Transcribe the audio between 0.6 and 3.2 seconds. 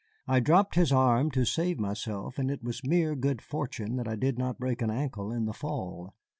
his arm to save myself, and it was mere